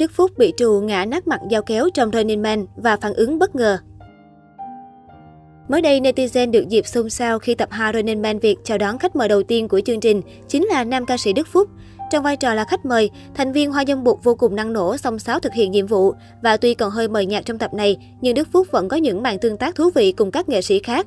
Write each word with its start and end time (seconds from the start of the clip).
Đức 0.00 0.10
Phúc 0.14 0.30
bị 0.36 0.52
trù 0.56 0.80
ngã 0.80 1.04
nát 1.04 1.28
mặt 1.28 1.40
dao 1.50 1.62
kéo 1.62 1.88
trong 1.94 2.10
Running 2.12 2.42
Man 2.42 2.66
và 2.76 2.96
phản 2.96 3.14
ứng 3.14 3.38
bất 3.38 3.54
ngờ. 3.54 3.78
Mới 5.68 5.82
đây, 5.82 6.00
netizen 6.00 6.50
được 6.50 6.68
dịp 6.68 6.86
xôn 6.86 7.10
xao 7.10 7.38
khi 7.38 7.54
tập 7.54 7.68
2 7.72 7.92
Running 7.94 8.22
Man 8.22 8.38
Việt 8.38 8.56
chào 8.64 8.78
đón 8.78 8.98
khách 8.98 9.16
mời 9.16 9.28
đầu 9.28 9.42
tiên 9.42 9.68
của 9.68 9.80
chương 9.80 10.00
trình, 10.00 10.22
chính 10.48 10.66
là 10.66 10.84
nam 10.84 11.06
ca 11.06 11.16
sĩ 11.16 11.32
Đức 11.32 11.46
Phúc. 11.46 11.68
Trong 12.10 12.24
vai 12.24 12.36
trò 12.36 12.54
là 12.54 12.64
khách 12.64 12.84
mời, 12.84 13.10
thành 13.34 13.52
viên 13.52 13.72
Hoa 13.72 13.82
dân 13.82 14.04
Bụt 14.04 14.18
vô 14.22 14.34
cùng 14.34 14.56
năng 14.56 14.72
nổ, 14.72 14.96
song 14.96 15.18
sáo 15.18 15.40
thực 15.40 15.52
hiện 15.52 15.70
nhiệm 15.70 15.86
vụ. 15.86 16.12
Và 16.42 16.56
tuy 16.56 16.74
còn 16.74 16.90
hơi 16.90 17.08
mờ 17.08 17.20
nhạt 17.20 17.44
trong 17.44 17.58
tập 17.58 17.74
này, 17.74 17.96
nhưng 18.20 18.34
Đức 18.34 18.48
Phúc 18.52 18.66
vẫn 18.70 18.88
có 18.88 18.96
những 18.96 19.22
màn 19.22 19.38
tương 19.38 19.56
tác 19.56 19.74
thú 19.74 19.90
vị 19.94 20.12
cùng 20.12 20.30
các 20.30 20.48
nghệ 20.48 20.62
sĩ 20.62 20.78
khác. 20.78 21.06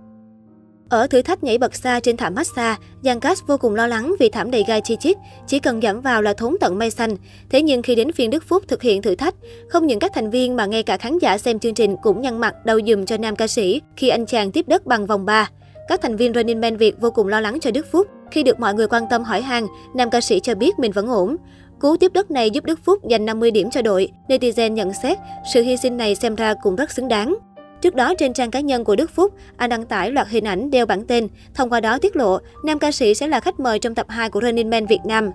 Ở 0.94 1.08
thử 1.08 1.22
thách 1.22 1.44
nhảy 1.44 1.58
bật 1.58 1.76
xa 1.76 2.00
trên 2.00 2.18
thảm 2.18 2.36
massage, 2.36 2.78
Giang 3.04 3.20
Cast 3.20 3.44
vô 3.48 3.58
cùng 3.58 3.76
lo 3.76 3.88
lắng 3.88 4.16
vì 4.20 4.30
thảm 4.30 4.52
đầy 4.52 4.64
gai 4.68 4.82
chi 4.82 4.96
chít, 5.00 5.18
chỉ 5.48 5.60
cần 5.60 5.82
giảm 5.82 6.02
vào 6.02 6.22
là 6.22 6.34
thốn 6.34 6.56
tận 6.60 6.80
mây 6.80 6.92
xanh. 6.92 7.16
Thế 7.50 7.62
nhưng 7.62 7.82
khi 7.82 7.96
đến 7.96 8.12
phiên 8.12 8.30
Đức 8.30 8.44
Phúc 8.48 8.64
thực 8.68 8.82
hiện 8.82 9.02
thử 9.02 9.16
thách, 9.16 9.36
không 9.70 9.88
những 9.88 10.00
các 10.00 10.12
thành 10.14 10.30
viên 10.30 10.56
mà 10.56 10.66
ngay 10.66 10.84
cả 10.84 10.98
khán 10.98 11.18
giả 11.18 11.38
xem 11.38 11.60
chương 11.60 11.74
trình 11.74 11.96
cũng 12.02 12.22
nhăn 12.22 12.38
mặt 12.38 12.66
đau 12.66 12.80
dùm 12.88 13.06
cho 13.06 13.18
nam 13.18 13.36
ca 13.36 13.48
sĩ 13.48 13.82
khi 13.96 14.10
anh 14.10 14.26
chàng 14.26 14.52
tiếp 14.52 14.68
đất 14.68 14.86
bằng 14.86 15.06
vòng 15.06 15.26
3. 15.26 15.50
Các 15.88 16.02
thành 16.02 16.16
viên 16.16 16.34
Running 16.34 16.62
Man 16.62 16.78
Việt 16.78 16.96
vô 17.02 17.12
cùng 17.12 17.28
lo 17.28 17.40
lắng 17.40 17.60
cho 17.60 17.72
Đức 17.72 17.86
Phúc. 17.92 18.08
Khi 18.32 18.44
được 18.44 18.60
mọi 18.60 18.74
người 18.74 18.88
quan 18.88 19.04
tâm 19.10 19.24
hỏi 19.24 19.42
han, 19.42 19.68
nam 19.96 20.10
ca 20.10 20.22
sĩ 20.22 20.40
cho 20.40 20.56
biết 20.56 20.80
mình 20.80 20.92
vẫn 20.92 21.08
ổn. 21.08 21.36
Cú 21.80 21.98
tiếp 21.98 22.12
đất 22.14 22.32
này 22.32 22.50
giúp 22.50 22.66
Đức 22.66 22.80
Phúc 22.84 23.00
giành 23.10 23.26
50 23.26 23.52
điểm 23.52 23.70
cho 23.70 23.82
đội. 23.82 24.12
Netizen 24.28 24.74
nhận 24.74 24.94
xét, 25.04 25.18
sự 25.54 25.62
hy 25.62 25.78
sinh 25.78 25.98
này 25.98 26.16
xem 26.16 26.36
ra 26.36 26.54
cũng 26.54 26.76
rất 26.76 26.92
xứng 26.92 27.08
đáng. 27.08 27.36
Trước 27.84 27.96
đó 27.96 28.14
trên 28.18 28.34
trang 28.34 28.52
cá 28.52 28.60
nhân 28.60 28.84
của 28.84 28.96
Đức 28.96 29.12
Phúc, 29.16 29.34
anh 29.58 29.70
đăng 29.70 29.86
tải 29.86 30.12
loạt 30.12 30.28
hình 30.30 30.48
ảnh 30.48 30.72
đeo 30.72 30.86
bản 30.86 31.08
tên, 31.08 31.28
thông 31.54 31.70
qua 31.70 31.80
đó 31.80 31.98
tiết 31.98 32.16
lộ 32.16 32.38
nam 32.66 32.80
ca 32.80 32.92
sĩ 32.92 33.14
sẽ 33.14 33.28
là 33.28 33.40
khách 33.40 33.60
mời 33.60 33.80
trong 33.80 33.96
tập 33.96 34.06
2 34.10 34.30
của 34.30 34.42
Running 34.42 34.70
Man 34.70 34.86
Việt 34.86 35.00
Nam. 35.06 35.30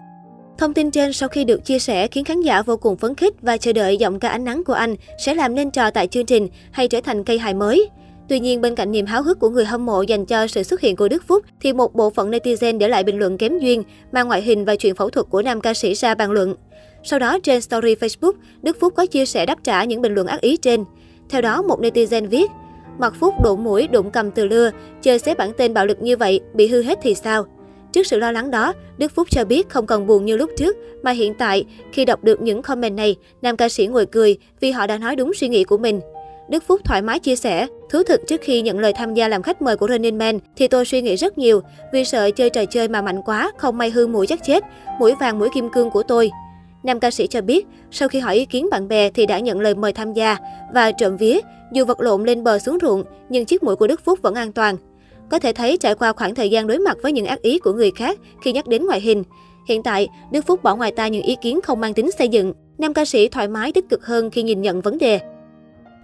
Thông 0.58 0.74
tin 0.74 0.90
trên 0.90 1.12
sau 1.12 1.28
khi 1.28 1.44
được 1.44 1.64
chia 1.64 1.78
sẻ 1.78 2.08
khiến 2.08 2.24
khán 2.24 2.40
giả 2.40 2.62
vô 2.62 2.76
cùng 2.76 2.96
phấn 2.96 3.14
khích 3.14 3.34
và 3.42 3.56
chờ 3.56 3.72
đợi 3.72 3.96
giọng 3.96 4.20
ca 4.20 4.28
ánh 4.28 4.44
nắng 4.44 4.64
của 4.64 4.72
anh 4.72 4.94
sẽ 5.24 5.34
làm 5.34 5.54
nên 5.54 5.70
trò 5.70 5.90
tại 5.90 6.06
chương 6.06 6.26
trình 6.26 6.48
hay 6.70 6.88
trở 6.88 7.00
thành 7.00 7.24
cây 7.24 7.38
hài 7.38 7.54
mới. 7.54 7.90
Tuy 8.28 8.40
nhiên, 8.40 8.60
bên 8.60 8.74
cạnh 8.74 8.92
niềm 8.92 9.06
háo 9.06 9.22
hức 9.22 9.38
của 9.38 9.48
người 9.48 9.64
hâm 9.64 9.86
mộ 9.86 10.02
dành 10.02 10.26
cho 10.26 10.46
sự 10.46 10.62
xuất 10.62 10.80
hiện 10.80 10.96
của 10.96 11.08
Đức 11.08 11.24
Phúc, 11.26 11.44
thì 11.60 11.72
một 11.72 11.94
bộ 11.94 12.10
phận 12.10 12.30
netizen 12.30 12.78
để 12.78 12.88
lại 12.88 13.04
bình 13.04 13.18
luận 13.18 13.38
kém 13.38 13.58
duyên, 13.58 13.82
mang 14.12 14.28
ngoại 14.28 14.42
hình 14.42 14.64
và 14.64 14.76
chuyện 14.76 14.94
phẫu 14.94 15.10
thuật 15.10 15.26
của 15.30 15.42
nam 15.42 15.60
ca 15.60 15.74
sĩ 15.74 15.94
ra 15.94 16.14
bàn 16.14 16.30
luận. 16.30 16.54
Sau 17.02 17.18
đó, 17.18 17.38
trên 17.42 17.60
story 17.60 17.94
Facebook, 17.94 18.32
Đức 18.62 18.80
Phúc 18.80 18.92
có 18.96 19.06
chia 19.06 19.26
sẻ 19.26 19.46
đáp 19.46 19.58
trả 19.64 19.84
những 19.84 20.02
bình 20.02 20.14
luận 20.14 20.26
ác 20.26 20.40
ý 20.40 20.56
trên. 20.56 20.84
Theo 21.28 21.40
đó, 21.40 21.62
một 21.62 21.80
netizen 21.80 22.28
viết, 22.28 22.50
Mặt 22.98 23.14
Phúc 23.20 23.34
đụng 23.44 23.64
mũi, 23.64 23.88
đụng 23.88 24.10
cầm 24.10 24.30
từ 24.30 24.46
lưa, 24.46 24.70
chơi 25.02 25.18
xếp 25.18 25.38
bản 25.38 25.50
tên 25.56 25.74
bạo 25.74 25.86
lực 25.86 26.02
như 26.02 26.16
vậy, 26.16 26.40
bị 26.54 26.68
hư 26.68 26.82
hết 26.82 26.98
thì 27.02 27.14
sao? 27.14 27.46
Trước 27.92 28.06
sự 28.06 28.18
lo 28.18 28.32
lắng 28.32 28.50
đó, 28.50 28.72
Đức 28.98 29.12
Phúc 29.14 29.28
cho 29.30 29.44
biết 29.44 29.68
không 29.68 29.86
còn 29.86 30.06
buồn 30.06 30.24
như 30.24 30.36
lúc 30.36 30.50
trước, 30.56 30.76
mà 31.02 31.10
hiện 31.10 31.34
tại, 31.34 31.64
khi 31.92 32.04
đọc 32.04 32.24
được 32.24 32.40
những 32.40 32.62
comment 32.62 32.96
này, 32.96 33.16
nam 33.42 33.56
ca 33.56 33.68
sĩ 33.68 33.86
ngồi 33.86 34.06
cười 34.06 34.38
vì 34.60 34.70
họ 34.70 34.86
đã 34.86 34.98
nói 34.98 35.16
đúng 35.16 35.34
suy 35.34 35.48
nghĩ 35.48 35.64
của 35.64 35.78
mình. 35.78 36.00
Đức 36.48 36.62
Phúc 36.66 36.80
thoải 36.84 37.02
mái 37.02 37.18
chia 37.18 37.36
sẻ, 37.36 37.66
thú 37.90 38.02
thực 38.02 38.20
trước 38.26 38.40
khi 38.40 38.62
nhận 38.62 38.78
lời 38.78 38.92
tham 38.92 39.14
gia 39.14 39.28
làm 39.28 39.42
khách 39.42 39.62
mời 39.62 39.76
của 39.76 39.88
Running 39.88 40.18
Man 40.18 40.38
thì 40.56 40.68
tôi 40.68 40.84
suy 40.84 41.02
nghĩ 41.02 41.16
rất 41.16 41.38
nhiều, 41.38 41.60
vì 41.92 42.04
sợ 42.04 42.30
chơi 42.30 42.50
trò 42.50 42.64
chơi 42.64 42.88
mà 42.88 43.02
mạnh 43.02 43.22
quá, 43.22 43.52
không 43.56 43.78
may 43.78 43.90
hư 43.90 44.06
mũi 44.06 44.26
chắc 44.26 44.44
chết, 44.44 44.64
mũi 44.98 45.14
vàng 45.20 45.38
mũi 45.38 45.48
kim 45.54 45.68
cương 45.70 45.90
của 45.90 46.02
tôi. 46.02 46.30
Nam 46.82 47.00
ca 47.00 47.10
sĩ 47.10 47.26
cho 47.26 47.40
biết, 47.40 47.66
sau 47.90 48.08
khi 48.08 48.18
hỏi 48.18 48.34
ý 48.34 48.44
kiến 48.44 48.68
bạn 48.70 48.88
bè 48.88 49.10
thì 49.10 49.26
đã 49.26 49.38
nhận 49.38 49.60
lời 49.60 49.74
mời 49.74 49.92
tham 49.92 50.12
gia 50.12 50.36
và 50.74 50.92
trộm 50.92 51.16
vía, 51.16 51.38
dù 51.72 51.84
vật 51.84 52.00
lộn 52.00 52.24
lên 52.24 52.44
bờ 52.44 52.58
xuống 52.58 52.78
ruộng, 52.82 53.04
nhưng 53.28 53.44
chiếc 53.44 53.62
mũi 53.62 53.76
của 53.76 53.86
Đức 53.86 54.04
Phúc 54.04 54.18
vẫn 54.22 54.34
an 54.34 54.52
toàn. 54.52 54.76
Có 55.30 55.38
thể 55.38 55.52
thấy 55.52 55.76
trải 55.76 55.94
qua 55.94 56.12
khoảng 56.12 56.34
thời 56.34 56.50
gian 56.50 56.66
đối 56.66 56.78
mặt 56.78 56.98
với 57.02 57.12
những 57.12 57.26
ác 57.26 57.42
ý 57.42 57.58
của 57.58 57.72
người 57.72 57.90
khác 57.90 58.18
khi 58.42 58.52
nhắc 58.52 58.66
đến 58.66 58.86
ngoại 58.86 59.00
hình. 59.00 59.22
Hiện 59.68 59.82
tại, 59.82 60.08
Đức 60.32 60.46
Phúc 60.46 60.62
bỏ 60.62 60.76
ngoài 60.76 60.92
tai 60.96 61.10
những 61.10 61.22
ý 61.22 61.36
kiến 61.40 61.60
không 61.60 61.80
mang 61.80 61.94
tính 61.94 62.10
xây 62.18 62.28
dựng. 62.28 62.52
Nam 62.78 62.94
ca 62.94 63.04
sĩ 63.04 63.28
thoải 63.28 63.48
mái 63.48 63.72
tích 63.72 63.88
cực 63.88 64.06
hơn 64.06 64.30
khi 64.30 64.42
nhìn 64.42 64.62
nhận 64.62 64.80
vấn 64.80 64.98
đề. 64.98 65.20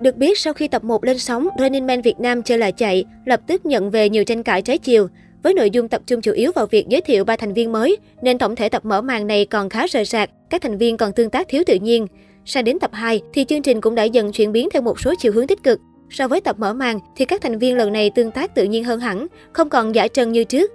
Được 0.00 0.16
biết, 0.16 0.38
sau 0.38 0.52
khi 0.52 0.68
tập 0.68 0.84
1 0.84 1.04
lên 1.04 1.18
sóng, 1.18 1.48
Running 1.58 1.86
Man 1.86 2.02
Việt 2.02 2.20
Nam 2.20 2.42
chơi 2.42 2.58
là 2.58 2.70
chạy, 2.70 3.04
lập 3.24 3.40
tức 3.46 3.66
nhận 3.66 3.90
về 3.90 4.08
nhiều 4.08 4.24
tranh 4.24 4.42
cãi 4.42 4.62
trái 4.62 4.78
chiều. 4.78 5.08
Với 5.44 5.54
nội 5.54 5.70
dung 5.70 5.88
tập 5.88 6.02
trung 6.06 6.20
chủ 6.20 6.32
yếu 6.32 6.52
vào 6.54 6.66
việc 6.66 6.88
giới 6.88 7.00
thiệu 7.00 7.24
ba 7.24 7.36
thành 7.36 7.52
viên 7.52 7.72
mới, 7.72 7.96
nên 8.22 8.38
tổng 8.38 8.56
thể 8.56 8.68
tập 8.68 8.84
mở 8.84 9.02
màn 9.02 9.26
này 9.26 9.44
còn 9.44 9.68
khá 9.68 9.86
rời 9.86 10.04
rạc, 10.04 10.30
các 10.50 10.62
thành 10.62 10.78
viên 10.78 10.96
còn 10.96 11.12
tương 11.12 11.30
tác 11.30 11.48
thiếu 11.48 11.62
tự 11.66 11.74
nhiên. 11.74 12.06
Sang 12.44 12.64
đến 12.64 12.78
tập 12.78 12.90
2 12.94 13.20
thì 13.32 13.44
chương 13.44 13.62
trình 13.62 13.80
cũng 13.80 13.94
đã 13.94 14.04
dần 14.04 14.32
chuyển 14.32 14.52
biến 14.52 14.68
theo 14.72 14.82
một 14.82 15.00
số 15.00 15.14
chiều 15.18 15.32
hướng 15.32 15.46
tích 15.46 15.62
cực. 15.62 15.80
So 16.10 16.28
với 16.28 16.40
tập 16.40 16.56
mở 16.58 16.74
màn 16.74 16.98
thì 17.16 17.24
các 17.24 17.42
thành 17.42 17.58
viên 17.58 17.76
lần 17.76 17.92
này 17.92 18.10
tương 18.10 18.30
tác 18.30 18.54
tự 18.54 18.64
nhiên 18.64 18.84
hơn 18.84 19.00
hẳn, 19.00 19.26
không 19.52 19.68
còn 19.68 19.94
giả 19.94 20.08
trân 20.08 20.32
như 20.32 20.44
trước. 20.44 20.72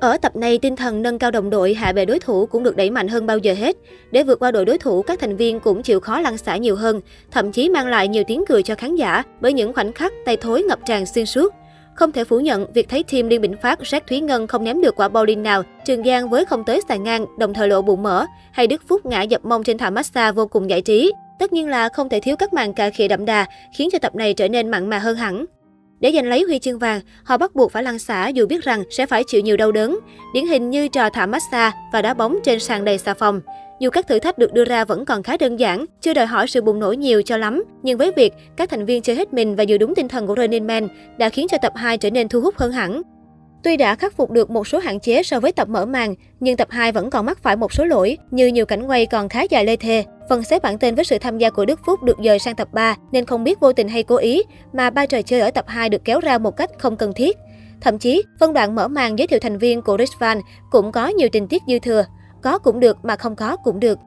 Ở 0.00 0.16
tập 0.16 0.36
này, 0.36 0.58
tinh 0.58 0.76
thần 0.76 1.02
nâng 1.02 1.18
cao 1.18 1.30
đồng 1.30 1.50
đội 1.50 1.74
hạ 1.74 1.92
bệ 1.92 2.04
đối 2.04 2.18
thủ 2.18 2.46
cũng 2.46 2.62
được 2.62 2.76
đẩy 2.76 2.90
mạnh 2.90 3.08
hơn 3.08 3.26
bao 3.26 3.38
giờ 3.38 3.54
hết. 3.54 3.76
Để 4.10 4.22
vượt 4.22 4.38
qua 4.38 4.50
đội 4.50 4.64
đối 4.64 4.78
thủ, 4.78 5.02
các 5.02 5.20
thành 5.20 5.36
viên 5.36 5.60
cũng 5.60 5.82
chịu 5.82 6.00
khó 6.00 6.20
lăn 6.20 6.38
xả 6.38 6.56
nhiều 6.56 6.76
hơn, 6.76 7.00
thậm 7.30 7.52
chí 7.52 7.68
mang 7.68 7.86
lại 7.86 8.08
nhiều 8.08 8.24
tiếng 8.26 8.44
cười 8.48 8.62
cho 8.62 8.74
khán 8.74 8.96
giả 8.96 9.22
bởi 9.40 9.52
những 9.52 9.72
khoảnh 9.72 9.92
khắc 9.92 10.12
tay 10.24 10.36
thối 10.36 10.62
ngập 10.62 10.78
tràn 10.86 11.06
xuyên 11.06 11.26
suốt. 11.26 11.54
Không 11.94 12.12
thể 12.12 12.24
phủ 12.24 12.40
nhận, 12.40 12.72
việc 12.72 12.88
thấy 12.88 13.02
team 13.02 13.28
Liên 13.28 13.40
Bình 13.40 13.54
Phát 13.62 13.86
sát 13.86 14.06
Thúy 14.06 14.20
Ngân 14.20 14.46
không 14.46 14.64
ném 14.64 14.80
được 14.80 14.96
quả 14.96 15.08
bowling 15.08 15.42
nào, 15.42 15.62
Trường 15.84 16.04
Giang 16.04 16.28
với 16.28 16.44
không 16.44 16.64
tới 16.64 16.80
xà 16.88 16.96
ngang, 16.96 17.26
đồng 17.38 17.54
thời 17.54 17.68
lộ 17.68 17.82
bụng 17.82 18.02
mở, 18.02 18.26
hay 18.52 18.66
Đức 18.66 18.82
Phúc 18.88 19.06
ngã 19.06 19.22
dập 19.22 19.44
mông 19.44 19.62
trên 19.62 19.78
thảm 19.78 19.94
massage 19.94 20.32
vô 20.32 20.46
cùng 20.46 20.70
giải 20.70 20.80
trí. 20.80 21.12
Tất 21.38 21.52
nhiên 21.52 21.68
là 21.68 21.88
không 21.88 22.08
thể 22.08 22.20
thiếu 22.20 22.36
các 22.36 22.52
màn 22.52 22.74
cà 22.74 22.90
khịa 22.90 23.08
đậm 23.08 23.24
đà, 23.24 23.46
khiến 23.76 23.88
cho 23.92 23.98
tập 23.98 24.14
này 24.14 24.34
trở 24.34 24.48
nên 24.48 24.68
mặn 24.68 24.90
mà 24.90 24.98
hơn 24.98 25.16
hẳn. 25.16 25.44
Để 26.00 26.12
giành 26.14 26.26
lấy 26.26 26.42
huy 26.42 26.58
chương 26.58 26.78
vàng, 26.78 27.00
họ 27.24 27.36
bắt 27.36 27.54
buộc 27.54 27.72
phải 27.72 27.82
lăn 27.82 27.98
xả 27.98 28.28
dù 28.28 28.46
biết 28.46 28.64
rằng 28.64 28.84
sẽ 28.90 29.06
phải 29.06 29.22
chịu 29.26 29.40
nhiều 29.40 29.56
đau 29.56 29.72
đớn, 29.72 29.98
điển 30.34 30.46
hình 30.46 30.70
như 30.70 30.88
trò 30.88 31.08
thả 31.10 31.26
massage 31.26 31.76
và 31.92 32.02
đá 32.02 32.14
bóng 32.14 32.38
trên 32.44 32.60
sàn 32.60 32.84
đầy 32.84 32.98
xà 32.98 33.14
phòng. 33.14 33.40
Dù 33.80 33.90
các 33.90 34.06
thử 34.08 34.18
thách 34.18 34.38
được 34.38 34.52
đưa 34.52 34.64
ra 34.64 34.84
vẫn 34.84 35.04
còn 35.04 35.22
khá 35.22 35.36
đơn 35.36 35.56
giản, 35.56 35.84
chưa 36.00 36.14
đòi 36.14 36.26
hỏi 36.26 36.46
sự 36.46 36.62
bùng 36.62 36.80
nổ 36.80 36.92
nhiều 36.92 37.22
cho 37.22 37.36
lắm, 37.36 37.64
nhưng 37.82 37.98
với 37.98 38.12
việc 38.16 38.32
các 38.56 38.70
thành 38.70 38.84
viên 38.84 39.02
chơi 39.02 39.16
hết 39.16 39.32
mình 39.32 39.56
và 39.56 39.62
giữ 39.62 39.78
đúng 39.78 39.94
tinh 39.94 40.08
thần 40.08 40.26
của 40.26 40.34
Running 40.36 40.66
Man 40.66 40.88
đã 41.18 41.28
khiến 41.28 41.46
cho 41.50 41.58
tập 41.62 41.72
2 41.76 41.98
trở 41.98 42.10
nên 42.10 42.28
thu 42.28 42.40
hút 42.40 42.54
hơn 42.56 42.72
hẳn. 42.72 43.02
Tuy 43.62 43.76
đã 43.76 43.94
khắc 43.94 44.16
phục 44.16 44.30
được 44.30 44.50
một 44.50 44.68
số 44.68 44.78
hạn 44.78 45.00
chế 45.00 45.22
so 45.22 45.40
với 45.40 45.52
tập 45.52 45.68
mở 45.68 45.86
màn, 45.86 46.14
nhưng 46.40 46.56
tập 46.56 46.68
2 46.70 46.92
vẫn 46.92 47.10
còn 47.10 47.26
mắc 47.26 47.38
phải 47.42 47.56
một 47.56 47.72
số 47.72 47.84
lỗi, 47.84 48.18
như 48.30 48.46
nhiều 48.46 48.66
cảnh 48.66 48.86
quay 48.86 49.06
còn 49.06 49.28
khá 49.28 49.42
dài 49.42 49.64
lê 49.64 49.76
thê. 49.76 50.04
Phần 50.28 50.42
xếp 50.42 50.62
bản 50.62 50.78
tên 50.78 50.94
với 50.94 51.04
sự 51.04 51.18
tham 51.18 51.38
gia 51.38 51.50
của 51.50 51.64
Đức 51.64 51.80
Phúc 51.86 52.02
được 52.02 52.16
dời 52.24 52.38
sang 52.38 52.56
tập 52.56 52.68
3 52.72 52.96
nên 53.12 53.24
không 53.24 53.44
biết 53.44 53.60
vô 53.60 53.72
tình 53.72 53.88
hay 53.88 54.02
cố 54.02 54.16
ý 54.16 54.42
mà 54.72 54.90
ba 54.90 55.06
trò 55.06 55.22
chơi 55.22 55.40
ở 55.40 55.50
tập 55.50 55.64
2 55.68 55.88
được 55.88 56.04
kéo 56.04 56.20
ra 56.20 56.38
một 56.38 56.56
cách 56.56 56.70
không 56.78 56.96
cần 56.96 57.12
thiết. 57.12 57.36
Thậm 57.80 57.98
chí, 57.98 58.22
phân 58.40 58.52
đoạn 58.52 58.74
mở 58.74 58.88
màn 58.88 59.18
giới 59.18 59.26
thiệu 59.26 59.38
thành 59.42 59.58
viên 59.58 59.82
của 59.82 59.96
Rich 59.98 60.18
Van 60.18 60.40
cũng 60.70 60.92
có 60.92 61.08
nhiều 61.08 61.28
tình 61.32 61.48
tiết 61.48 61.62
dư 61.68 61.78
thừa. 61.78 62.04
Có 62.44 62.58
cũng 62.58 62.80
được 62.80 63.04
mà 63.04 63.16
không 63.16 63.36
có 63.36 63.56
cũng 63.56 63.80
được. 63.80 63.98